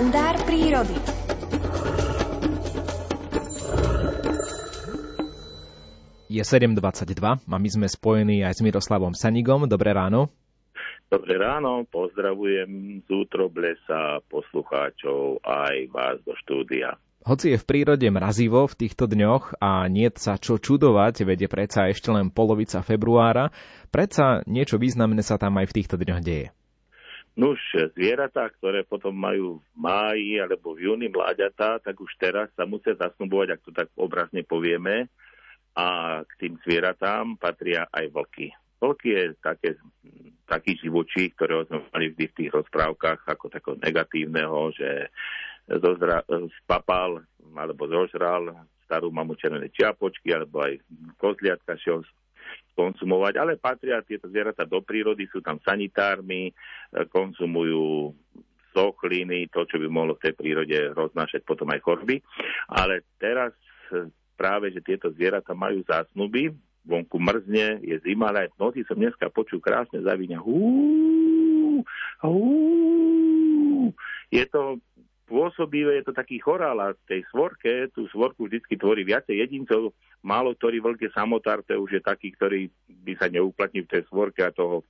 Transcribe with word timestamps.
kalendár 0.00 0.32
prírody. 0.48 0.96
Je 6.24 6.40
7.22 6.40 7.20
a 7.20 7.56
my 7.60 7.68
sme 7.68 7.84
spojení 7.84 8.40
aj 8.40 8.56
s 8.56 8.60
Miroslavom 8.64 9.12
Sanigom. 9.12 9.68
Dobré 9.68 9.92
ráno. 9.92 10.32
Dobré 11.12 11.36
ráno, 11.36 11.84
pozdravujem 11.92 13.04
z 13.04 13.08
útroblesa 13.12 14.24
poslucháčov 14.32 15.44
aj 15.44 15.92
vás 15.92 16.16
do 16.24 16.32
štúdia. 16.48 16.96
Hoci 17.20 17.52
je 17.52 17.60
v 17.60 17.68
prírode 17.68 18.08
mrazivo 18.08 18.64
v 18.64 18.78
týchto 18.80 19.04
dňoch 19.04 19.60
a 19.60 19.84
nie 19.92 20.08
sa 20.16 20.40
čo 20.40 20.56
čudovať, 20.56 21.28
vedie 21.28 21.44
predsa 21.44 21.92
ešte 21.92 22.08
len 22.08 22.32
polovica 22.32 22.80
februára, 22.80 23.52
predsa 23.92 24.40
niečo 24.48 24.80
významné 24.80 25.20
sa 25.20 25.36
tam 25.36 25.60
aj 25.60 25.68
v 25.68 25.76
týchto 25.76 26.00
dňoch 26.00 26.24
deje. 26.24 26.56
Nuž, 27.38 27.62
zvieratá, 27.94 28.50
ktoré 28.50 28.82
potom 28.82 29.14
majú 29.14 29.62
v 29.62 29.68
máji 29.78 30.42
alebo 30.42 30.74
v 30.74 30.90
júni 30.90 31.08
mláďatá, 31.08 31.78
tak 31.78 31.96
už 31.96 32.10
teraz 32.18 32.50
sa 32.58 32.66
musia 32.66 32.98
zasnubovať, 32.98 33.48
ak 33.54 33.60
to 33.64 33.70
tak 33.70 33.88
obrazne 33.94 34.42
povieme. 34.42 35.06
A 35.78 36.20
k 36.26 36.32
tým 36.42 36.54
zvieratám 36.66 37.38
patria 37.38 37.86
aj 37.94 38.10
vlky. 38.10 38.50
Vlky 38.82 39.08
je 39.14 39.24
také, 39.38 39.78
taký 40.50 40.74
živočí, 40.82 41.30
ktorého 41.32 41.64
sme 41.70 41.86
mali 41.94 42.10
vždy 42.10 42.24
v 42.26 42.36
tých 42.36 42.50
rozprávkach 42.50 43.22
ako 43.30 43.46
takého 43.46 43.76
negatívneho, 43.78 44.74
že 44.74 45.14
zozra, 45.78 46.26
spapal 46.66 47.22
alebo 47.54 47.86
zožral 47.86 48.66
starú 48.90 49.14
mamu 49.14 49.38
červené 49.38 49.70
čiapočky 49.70 50.34
alebo 50.34 50.66
aj 50.66 50.82
kozliatka 51.14 51.78
konzumovať, 52.80 53.36
ale 53.36 53.60
patria 53.60 54.00
tieto 54.00 54.32
zvieratá 54.32 54.64
do 54.64 54.80
prírody, 54.80 55.28
sú 55.28 55.44
tam 55.44 55.60
sanitármi, 55.60 56.48
e, 56.48 56.52
konzumujú 57.12 58.16
sochliny, 58.72 59.52
to, 59.52 59.68
čo 59.68 59.76
by 59.76 59.86
mohlo 59.92 60.16
v 60.16 60.24
tej 60.24 60.34
prírode 60.40 60.78
roznášať 60.96 61.44
potom 61.44 61.68
aj 61.68 61.84
choroby. 61.84 62.24
Ale 62.72 63.04
teraz 63.20 63.52
e, 63.92 64.08
práve, 64.40 64.72
že 64.72 64.80
tieto 64.80 65.12
zvieratá 65.12 65.52
majú 65.52 65.84
zásnuby, 65.84 66.56
vonku 66.88 67.20
mrzne, 67.20 67.84
je 67.84 67.96
zima, 68.00 68.32
ale 68.32 68.48
aj 68.48 68.56
v 68.56 68.60
noci 68.64 68.80
som 68.88 68.96
dneska 68.96 69.28
počul 69.28 69.60
krásne 69.60 70.00
zavíňa. 70.00 70.40
Je 74.30 74.44
to 74.48 74.80
pôsobivé, 75.40 75.96
je 75.96 76.12
to 76.12 76.12
taký 76.12 76.36
chorál 76.36 76.76
a 76.84 76.92
v 76.92 77.00
tej 77.08 77.24
svorke, 77.32 77.88
tú 77.96 78.04
svorku 78.12 78.44
vždy 78.44 78.60
tvorí 78.76 79.08
viacej 79.08 79.40
jedincov, 79.40 79.96
málo 80.20 80.52
ktorý 80.52 80.84
veľké 80.84 81.08
samotár, 81.16 81.64
to 81.64 81.80
už 81.80 81.96
je 81.96 82.02
taký, 82.04 82.36
ktorý 82.36 82.68
by 83.08 83.16
sa 83.16 83.32
neuplatnil 83.32 83.88
v 83.88 83.92
tej 83.96 84.04
svorke 84.12 84.44
a 84.44 84.52
toho 84.52 84.84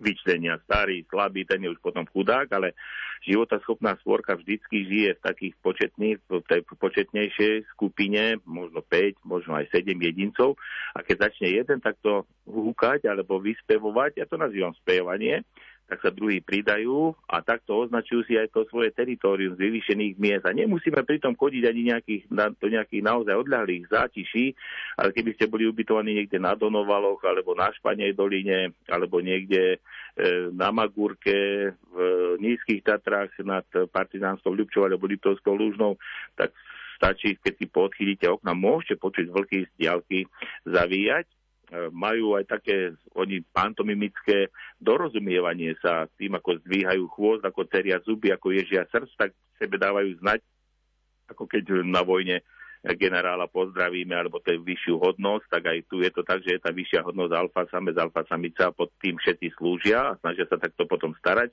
vyčlenia. 0.00 0.60
Starý, 0.68 1.04
slabý, 1.08 1.48
ten 1.48 1.64
je 1.64 1.72
už 1.72 1.80
potom 1.80 2.04
chudák, 2.08 2.48
ale 2.52 2.76
životaschopná 3.24 3.96
svorka 4.00 4.36
vždycky 4.36 4.84
žije 4.84 5.10
v 5.16 5.24
takých 5.24 5.54
početných, 5.60 6.16
v 6.28 6.44
tej 6.44 6.60
početnejšej 6.64 7.54
skupine, 7.76 8.40
možno 8.48 8.84
5, 8.84 9.24
možno 9.24 9.56
aj 9.60 9.68
7 9.72 9.96
jedincov. 9.96 10.56
A 10.96 11.04
keď 11.04 11.28
začne 11.28 11.52
jeden 11.56 11.78
takto 11.84 12.24
húkať 12.48 13.08
alebo 13.08 13.40
vyspevovať, 13.40 14.20
ja 14.20 14.26
to 14.28 14.40
nazývam 14.40 14.72
spevanie, 14.80 15.44
tak 15.90 16.06
sa 16.06 16.14
druhí 16.14 16.38
pridajú 16.38 17.10
a 17.26 17.42
takto 17.42 17.82
označujú 17.82 18.22
si 18.22 18.38
aj 18.38 18.54
to 18.54 18.62
svoje 18.70 18.94
teritorium 18.94 19.58
z 19.58 19.66
vyvýšených 19.66 20.14
miest. 20.22 20.46
A 20.46 20.54
nemusíme 20.54 21.02
pritom 21.02 21.34
chodiť 21.34 21.66
ani 21.66 21.82
nejakých, 21.90 22.22
na, 22.30 22.46
do 22.54 22.66
nejakých 22.70 23.02
naozaj 23.02 23.34
odľahlých 23.34 23.90
zátiší, 23.90 24.54
ale 24.94 25.10
keby 25.10 25.34
ste 25.34 25.50
boli 25.50 25.66
ubytovaní 25.66 26.14
niekde 26.14 26.38
na 26.38 26.54
Donovaloch, 26.54 27.18
alebo 27.26 27.58
na 27.58 27.74
Španej 27.74 28.14
doline, 28.14 28.70
alebo 28.86 29.18
niekde 29.18 29.74
e, 29.74 29.78
na 30.54 30.70
Magúrke, 30.70 31.74
v 31.90 31.96
nízkych 32.38 32.86
Tatrách 32.86 33.34
nad 33.42 33.66
Partizánskou 33.66 34.54
Ľubčou 34.54 34.86
alebo 34.86 35.10
Liptovskou 35.10 35.58
Lúžnou, 35.58 35.98
tak 36.38 36.54
stačí, 36.94 37.34
keď 37.40 37.54
si 37.58 37.66
podchýlite 37.66 38.30
okna, 38.30 38.54
môžete 38.54 38.94
počuť 38.94 39.26
vlky 39.32 39.66
z 39.66 39.70
diálky 39.74 40.28
zavíjať 40.68 41.39
majú 41.94 42.34
aj 42.34 42.44
také 42.50 42.94
oni 43.14 43.46
pantomimické 43.54 44.50
dorozumievanie 44.82 45.78
sa 45.78 46.10
tým, 46.18 46.34
ako 46.34 46.58
zdvíhajú 46.66 47.04
chôst, 47.14 47.42
ako 47.46 47.62
teria 47.66 48.02
zuby, 48.02 48.34
ako 48.34 48.50
ježia 48.50 48.86
srdc, 48.90 49.12
tak 49.14 49.30
sebe 49.58 49.78
dávajú 49.78 50.18
znať, 50.18 50.42
ako 51.30 51.46
keď 51.46 51.86
na 51.86 52.02
vojne 52.02 52.42
generála 52.80 53.44
pozdravíme, 53.44 54.16
alebo 54.16 54.40
to 54.40 54.56
je 54.56 54.64
vyššiu 54.64 54.96
hodnosť, 54.96 55.46
tak 55.52 55.62
aj 55.68 55.78
tu 55.84 56.00
je 56.00 56.08
to 56.08 56.24
tak, 56.24 56.40
že 56.40 56.56
je 56.56 56.60
tá 56.64 56.72
vyššia 56.72 57.04
hodnosť 57.04 57.32
alfa 57.36 57.62
samec, 57.68 57.92
alfa 58.00 58.24
samica 58.24 58.72
pod 58.72 58.88
tým 59.04 59.20
všetci 59.20 59.52
slúžia 59.60 60.16
a 60.16 60.16
snažia 60.24 60.48
sa 60.48 60.56
takto 60.56 60.88
potom 60.88 61.12
starať. 61.20 61.52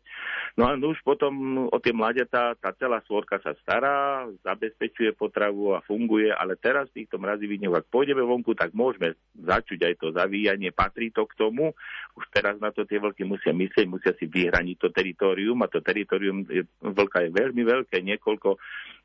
No 0.55 0.71
a 0.71 0.79
už 0.79 1.03
potom 1.03 1.67
o 1.67 1.77
tie 1.83 1.91
mladetá, 1.91 2.55
tá 2.55 2.71
celá 2.79 3.03
svorka 3.03 3.43
sa 3.43 3.51
stará, 3.59 4.23
zabezpečuje 4.47 5.11
potravu 5.19 5.75
a 5.75 5.83
funguje, 5.83 6.31
ale 6.31 6.55
teraz 6.55 6.87
v 6.95 7.03
týchto 7.03 7.19
mrazivých 7.19 7.59
dňoch, 7.67 7.79
ak 7.83 7.91
pôjdeme 7.91 8.23
vonku, 8.23 8.55
tak 8.55 8.71
môžeme 8.71 9.19
začuť 9.35 9.83
aj 9.83 9.93
to 9.99 10.07
zavíjanie, 10.15 10.71
patrí 10.71 11.11
to 11.11 11.27
k 11.27 11.35
tomu. 11.35 11.75
Už 12.15 12.23
teraz 12.31 12.55
na 12.63 12.71
to 12.71 12.87
tie 12.87 13.03
vlky 13.03 13.27
musia 13.27 13.51
myslieť, 13.51 13.85
musia 13.85 14.15
si 14.15 14.31
vyhraniť 14.31 14.77
to 14.79 14.87
teritorium 14.95 15.59
a 15.59 15.67
to 15.67 15.83
teritorium 15.83 16.47
vlka 16.79 17.27
je 17.27 17.29
veľmi 17.35 17.63
veľké, 17.67 17.99
niekoľko 17.99 18.55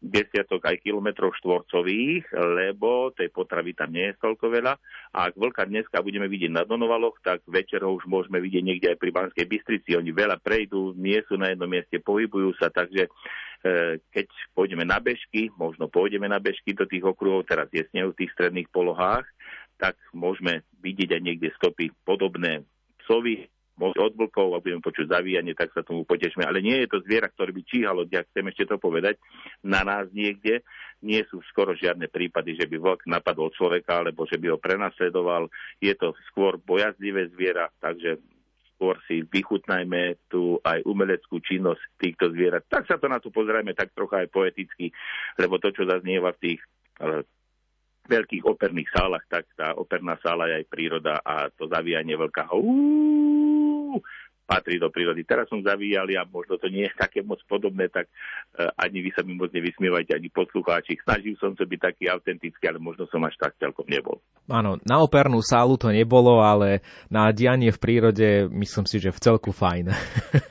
desiatok 0.03 0.67
aj 0.67 0.83
kilometrov 0.83 1.31
štvorcových, 1.39 2.12
lebo 2.35 3.15
tej 3.15 3.33
potravy 3.33 3.73
tam 3.73 3.95
nie 3.95 4.13
je 4.13 4.21
toľko 4.21 4.47
veľa. 4.53 4.75
A 5.15 5.19
ak 5.31 5.39
vlka 5.39 5.65
dneska 5.71 6.05
budeme 6.05 6.29
vidieť 6.29 6.53
na 6.53 6.67
Donovaloch, 6.67 7.17
tak 7.23 7.41
večer 7.47 7.87
ho 7.87 7.95
už 7.95 8.05
môžeme 8.11 8.43
vidieť 8.43 8.65
niekde 8.67 8.91
aj 8.93 8.99
pri 8.99 9.11
Banskej 9.15 9.47
Bystrici. 9.47 9.95
Oni 9.95 10.11
veľa 10.11 10.43
prejdú, 10.43 10.99
nie 10.99 11.23
sú 11.31 11.39
na 11.39 11.55
jednom 11.55 11.71
mieste, 11.71 12.03
pohybujú 12.03 12.53
sa, 12.59 12.69
takže 12.69 13.07
e, 13.07 13.11
keď 14.11 14.27
pôjdeme 14.57 14.83
na 14.83 14.99
bežky, 14.99 15.53
možno 15.55 15.87
pôjdeme 15.87 16.27
na 16.27 16.43
bežky 16.43 16.75
do 16.75 16.85
tých 16.85 17.07
okruhov, 17.07 17.47
teraz 17.47 17.71
je 17.71 17.87
snehu 17.95 18.11
v 18.11 18.19
tých 18.25 18.35
stredných 18.35 18.69
polohách, 18.75 19.25
tak 19.79 19.95
môžeme 20.11 20.67
vidieť 20.83 21.15
aj 21.15 21.23
niekde 21.23 21.49
stopy 21.61 21.95
podobné 22.03 22.67
psovi, 23.05 23.52
od 23.81 24.15
vlkov 24.15 24.49
a 24.57 24.63
budeme 24.63 24.85
počuť 24.85 25.09
zavíjanie, 25.09 25.57
tak 25.57 25.73
sa 25.73 25.81
tomu 25.81 26.05
potešme. 26.05 26.45
Ale 26.45 26.61
nie 26.61 26.85
je 26.85 26.89
to 26.93 26.99
zviera, 27.03 27.33
ktoré 27.33 27.51
by 27.57 27.63
číhalo, 27.65 28.05
ja 28.11 28.23
chcem 28.29 28.45
ešte 28.53 28.69
to 28.69 28.77
povedať, 28.77 29.17
na 29.65 29.83
nás 29.83 30.07
niekde. 30.13 30.61
Nie 31.03 31.27
sú 31.27 31.43
skoro 31.51 31.75
žiadne 31.75 32.07
prípady, 32.07 32.55
že 32.55 32.71
by 32.71 32.77
vlk 32.79 33.01
napadol 33.11 33.51
človeka, 33.51 34.05
alebo 34.05 34.23
že 34.29 34.39
by 34.39 34.55
ho 34.55 34.59
prenasledoval. 34.61 35.51
Je 35.83 35.91
to 35.99 36.15
skôr 36.31 36.63
bojazlivé 36.63 37.27
zviera, 37.35 37.67
takže 37.83 38.23
skôr 38.83 38.99
si 39.07 39.23
vychutnajme 39.23 40.31
tú 40.31 40.59
aj 40.63 40.83
umeleckú 40.83 41.39
činnosť 41.39 41.83
týchto 42.03 42.35
zvierat. 42.35 42.67
Tak 42.67 42.91
sa 42.91 42.99
to 42.99 43.07
na 43.07 43.19
to 43.19 43.31
pozrieme 43.31 43.75
tak 43.79 43.95
trocha 43.95 44.27
aj 44.27 44.29
poeticky, 44.31 44.91
lebo 45.39 45.59
to, 45.59 45.71
čo 45.71 45.87
zaznieva 45.87 46.35
v 46.35 46.43
tých 46.43 46.61
veľkých 48.03 48.43
operných 48.43 48.91
sálach, 48.91 49.23
tak 49.31 49.47
tá 49.55 49.79
operná 49.79 50.19
sála 50.19 50.51
je 50.51 50.55
aj 50.63 50.67
príroda 50.67 51.23
a 51.23 51.47
to 51.55 51.71
zavíjanie 51.71 52.19
veľká 52.19 52.51
patrí 54.53 54.77
do 54.77 54.93
prírody. 54.93 55.25
Teraz 55.25 55.49
som 55.49 55.65
zavíjali 55.65 56.21
a 56.21 56.29
možno 56.29 56.61
to 56.61 56.69
nie 56.69 56.85
je 56.85 56.95
také 56.95 57.25
moc 57.25 57.41
podobné, 57.49 57.89
tak 57.89 58.09
uh, 58.09 58.69
ani 58.77 59.01
vy 59.01 59.11
sa 59.17 59.25
mi 59.25 59.33
moc 59.33 59.49
nevysmievajte, 59.51 60.13
ani 60.13 60.29
poslucháči. 60.29 61.01
Snažil 61.01 61.41
som 61.41 61.57
sa 61.57 61.65
byť 61.65 61.81
taký 61.81 62.05
autentický, 62.13 62.69
ale 62.69 62.77
možno 62.77 63.09
som 63.09 63.25
až 63.25 63.35
tak 63.41 63.57
celkom 63.57 63.89
nebol. 63.89 64.21
Áno, 64.51 64.77
na 64.85 65.01
opernú 65.01 65.41
sálu 65.41 65.79
to 65.81 65.89
nebolo, 65.89 66.43
ale 66.43 66.85
na 67.09 67.31
dianie 67.31 67.73
v 67.73 67.79
prírode 67.79 68.29
myslím 68.51 68.85
si, 68.85 69.01
že 69.01 69.15
v 69.15 69.23
celku 69.23 69.51
fajn. 69.55 69.87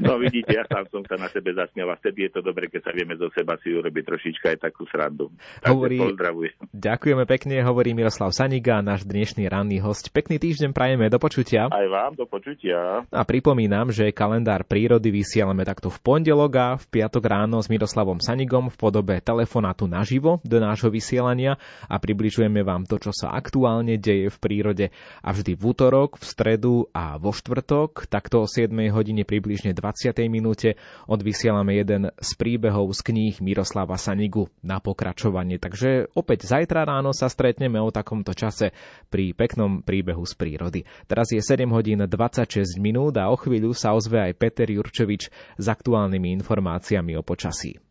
No 0.01 0.17
vidíte, 0.17 0.57
ja 0.57 0.65
sám 0.65 0.89
som 0.89 1.05
sa 1.05 1.13
na 1.13 1.29
sebe 1.29 1.53
zasmial 1.53 1.93
a 1.93 1.95
vtedy 1.95 2.25
je 2.25 2.31
to 2.33 2.41
dobre, 2.41 2.65
keď 2.73 2.89
sa 2.89 2.91
vieme 2.91 3.13
zo 3.21 3.29
seba 3.37 3.53
si 3.61 3.69
urobiť 3.69 4.01
trošička 4.01 4.57
aj 4.57 4.59
takú 4.65 4.89
srandu. 4.89 5.29
Takže 5.61 5.69
hovorí, 5.69 5.97
pozdravujem. 6.01 6.57
Ďakujeme 6.73 7.23
pekne, 7.29 7.55
hovorí 7.61 7.93
Miroslav 7.93 8.33
Saniga, 8.33 8.81
náš 8.81 9.05
dnešný 9.05 9.45
ranný 9.45 9.77
host. 9.77 10.09
Pekný 10.09 10.41
týždeň 10.41 10.73
prajeme, 10.73 11.05
do 11.05 11.21
počutia. 11.21 11.69
Aj 11.69 11.85
vám, 11.85 12.17
do 12.17 12.25
počutia. 12.25 13.05
A 13.13 13.21
pripomínam, 13.21 13.90
že 13.91 14.15
kalendár 14.15 14.65
prírody 14.65 15.11
vysielame 15.11 15.67
takto 15.67 15.91
v 15.91 15.99
pondelok 15.99 16.51
a 16.57 16.67
v 16.79 16.85
piatok 16.87 17.23
ráno 17.27 17.59
s 17.59 17.69
Miroslavom 17.69 18.23
Sanigom 18.23 18.71
v 18.71 18.79
podobe 18.79 19.19
telefonátu 19.19 19.85
naživo 19.85 20.39
do 20.41 20.57
nášho 20.57 20.89
vysielania 20.89 21.59
a 21.85 21.99
približujeme 21.99 22.63
vám 22.63 22.87
to, 22.87 22.97
čo 22.97 23.11
sa 23.11 23.35
aktuálne 23.35 23.99
deje 23.99 24.31
v 24.31 24.37
prírode 24.39 24.85
a 25.21 25.29
vždy 25.29 25.53
v 25.53 25.61
útorok, 25.61 26.17
v 26.17 26.25
stredu 26.25 26.75
a 26.95 27.19
vo 27.19 27.35
štvrtok, 27.35 28.07
takto 28.07 28.43
o 28.43 28.49
7 28.49 28.71
hodine 28.95 29.27
približne 29.27 29.75
20. 29.75 30.15
minúte 30.31 30.79
odvysielame 31.11 31.75
jeden 31.77 32.09
z 32.15 32.29
príbehov 32.39 32.95
z 32.95 33.11
kníh 33.11 33.35
Miroslava 33.43 33.99
Sanigu 33.99 34.47
na 34.63 34.79
pokračovanie. 34.79 35.59
Takže 35.59 36.09
opäť 36.15 36.47
zajtra 36.47 36.87
ráno 36.87 37.11
sa 37.11 37.27
stretneme 37.27 37.77
o 37.77 37.91
takomto 37.91 38.31
čase 38.31 38.71
pri 39.11 39.35
peknom 39.35 39.83
príbehu 39.83 40.23
z 40.23 40.33
prírody. 40.39 40.79
Teraz 41.05 41.29
je 41.35 41.43
7 41.43 41.67
hodín 41.75 41.99
26 42.07 42.79
minút 42.79 43.19
a 43.19 43.27
o 43.27 43.35
chvíľu 43.35 43.75
sa 43.81 43.97
ozve 43.97 44.21
aj 44.21 44.37
Peter 44.37 44.69
Jurčevič 44.69 45.33
s 45.57 45.65
aktuálnymi 45.65 46.37
informáciami 46.37 47.17
o 47.17 47.25
počasí. 47.25 47.81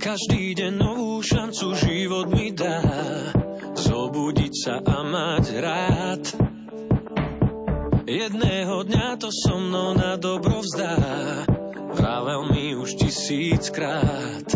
Každý 0.00 0.56
deň 0.56 0.72
novú 0.80 1.20
šancu 1.20 1.76
život 1.76 2.32
mi 2.32 2.48
dá. 2.56 2.80
Zobudiť 3.76 4.52
sa 4.56 4.80
a 4.80 4.98
mať 5.04 5.44
rád. 5.60 6.24
Jedného 8.06 8.86
dňa 8.86 9.18
to 9.18 9.28
so 9.28 9.60
mnou 9.60 9.98
na 9.98 10.14
dobro 10.16 10.62
vzdá 10.62 11.25
už 12.86 12.94
tisíckrát. 13.02 14.46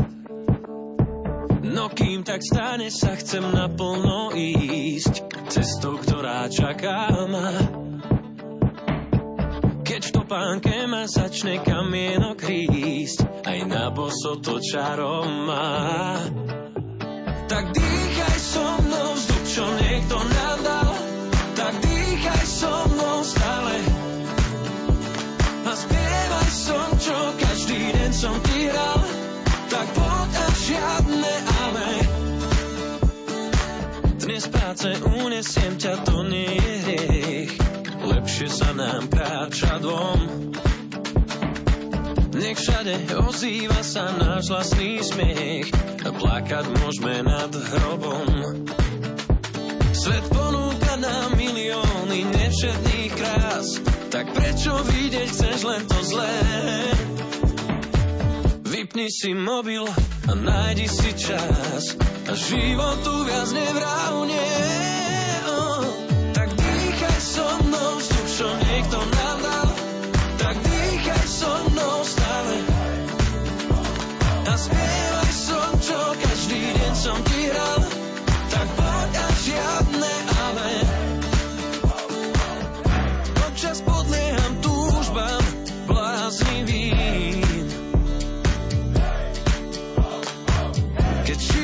No 1.66 1.90
kým 1.90 2.22
tak 2.22 2.46
stane 2.46 2.86
sa 2.86 3.18
chcem 3.18 3.42
naplno 3.42 4.30
ísť. 4.38 5.26
Cestou, 5.50 5.98
ktorá 5.98 6.46
čaká 6.46 7.10
ma. 7.26 7.50
Keď 9.82 10.02
v 10.06 10.14
topánke 10.14 10.86
ma 10.86 11.10
začne 11.10 11.58
kamienok 11.58 12.38
rísť 12.46 13.42
Aj 13.42 13.58
na 13.66 13.90
boso 13.90 14.38
to 14.38 14.62
čarom 14.62 15.50
má. 15.50 16.22
Tak 17.50 17.64
dýchaj 17.74 18.38
so 18.38 18.62
mnou 18.86 19.10
vzduch, 19.18 19.44
čo 19.58 19.64
niekto 19.74 20.16
dal 20.30 20.79
som 28.20 28.36
ti 28.44 28.68
hral 28.68 29.00
Tak 29.72 29.86
poď 29.96 30.30
a 30.36 30.46
žiadne 30.52 31.34
ale 31.64 31.88
Dnes 34.20 34.44
práce 34.52 34.88
unesiem 35.24 35.80
ťa, 35.80 36.04
to 36.04 36.16
nie 36.28 36.52
je 36.52 36.74
hriech 36.84 37.52
Lepšie 38.00 38.48
sa 38.48 38.72
nám 38.72 39.12
kráča 39.12 39.76
dvom. 39.84 40.20
Nech 42.32 42.56
všade 42.56 43.12
ozýva 43.28 43.84
sa 43.84 44.08
náš 44.16 44.48
vlastný 44.48 45.04
smiech. 45.04 45.68
A 46.00 46.08
plakať 46.08 46.64
môžeme 46.80 47.20
nad 47.20 47.52
hrobom. 47.52 48.24
Svet 49.92 50.24
ponúka 50.32 50.96
nám 50.96 51.36
milióny 51.36 52.24
nevšetných 52.32 53.12
krás, 53.12 53.68
tak 54.08 54.32
prečo 54.32 54.72
vidieť 54.88 55.28
chceš 55.28 55.60
len 55.68 55.84
to 55.84 55.98
zlé? 56.00 56.32
Vypni 58.90 59.06
si 59.06 59.30
mobil 59.38 59.86
a 60.26 60.34
nájdi 60.34 60.90
si 60.90 61.14
čas 61.14 61.94
a 62.26 62.34
životu 62.34 63.22
viac 63.22 63.46
nevrávne. 63.54 64.46
Oh, 65.46 65.86
tak 66.34 66.50
dýchaj 66.50 67.18
so 67.22 67.46
mnou 67.70 67.90
vzduch, 68.02 68.28
čo 68.34 68.48
niekto 68.50 68.98
nám 68.98 69.38
dal, 69.46 69.68
tak 70.42 70.54
dýchaj 70.58 71.22
so 71.22 71.54
mnou 71.70 72.02
stále. 72.02 72.56
A 74.50 74.54
spievaj 74.58 75.32
som, 75.38 75.70
čo 75.78 76.00
každý 76.26 76.62
deň 76.74 76.92
som 76.98 77.18
ti 77.30 77.46
hral, 77.46 77.79
Keď 91.30 91.59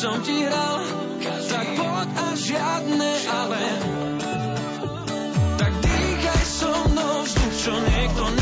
som 0.00 0.16
ti 0.24 0.32
hral, 0.48 0.80
tak 1.44 1.76
poď 1.76 2.08
a 2.16 2.26
žiadne 2.32 3.12
ale. 3.28 3.64
Tak 5.60 5.72
dýchaj 5.76 6.42
so 6.48 6.72
mnou 6.88 7.20
vzduch, 7.28 7.54
čo 7.60 7.72
niekto 7.76 8.24
ne- 8.32 8.39